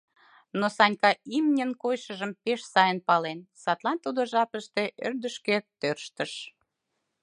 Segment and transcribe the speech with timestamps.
[0.59, 6.31] Но Санька имньын койышыжым пеш сайын пален, садлан тудо жапыште ӧрдыжкӧ тӧрштыш.